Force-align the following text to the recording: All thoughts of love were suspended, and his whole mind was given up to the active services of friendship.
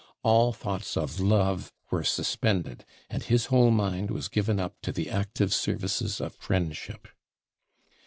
All 0.23 0.51
thoughts 0.51 0.97
of 0.97 1.19
love 1.19 1.71
were 1.91 2.03
suspended, 2.03 2.85
and 3.11 3.21
his 3.21 3.45
whole 3.53 3.69
mind 3.69 4.09
was 4.09 4.29
given 4.29 4.59
up 4.59 4.81
to 4.81 4.91
the 4.91 5.11
active 5.11 5.53
services 5.53 6.19
of 6.19 6.33
friendship. 6.33 7.07